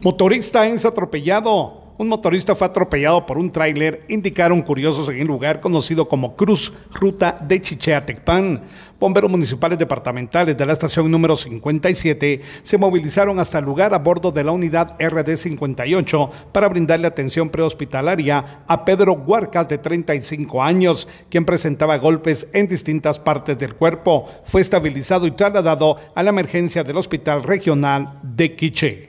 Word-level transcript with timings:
Motorista 0.00 0.64
es 0.68 0.84
atropellado. 0.84 1.88
Un 1.98 2.06
motorista 2.06 2.54
fue 2.54 2.68
atropellado 2.68 3.26
por 3.26 3.36
un 3.36 3.50
tráiler, 3.50 4.04
indicaron 4.06 4.62
curiosos 4.62 5.08
en 5.08 5.16
el 5.16 5.26
lugar 5.26 5.60
conocido 5.60 6.06
como 6.06 6.36
Cruz 6.36 6.72
Ruta 6.92 7.36
de 7.40 7.60
Chicheatecpan. 7.60 8.62
Bomberos 9.00 9.28
municipales 9.28 9.76
departamentales 9.76 10.56
de 10.56 10.64
la 10.64 10.74
estación 10.74 11.10
número 11.10 11.34
57 11.34 12.40
se 12.62 12.78
movilizaron 12.78 13.40
hasta 13.40 13.58
el 13.58 13.64
lugar 13.64 13.92
a 13.92 13.98
bordo 13.98 14.30
de 14.30 14.44
la 14.44 14.52
unidad 14.52 14.94
RD 15.00 15.36
58 15.36 16.30
para 16.52 16.68
brindarle 16.68 17.08
atención 17.08 17.50
prehospitalaria 17.50 18.62
a 18.68 18.84
Pedro 18.84 19.14
Huarcas 19.14 19.66
de 19.66 19.78
35 19.78 20.62
años, 20.62 21.08
quien 21.28 21.44
presentaba 21.44 21.98
golpes 21.98 22.46
en 22.52 22.68
distintas 22.68 23.18
partes 23.18 23.58
del 23.58 23.74
cuerpo. 23.74 24.28
Fue 24.44 24.60
estabilizado 24.60 25.26
y 25.26 25.32
trasladado 25.32 25.96
a 26.14 26.22
la 26.22 26.30
emergencia 26.30 26.84
del 26.84 26.98
Hospital 26.98 27.42
Regional 27.42 28.20
de 28.22 28.54
Quiché. 28.54 29.07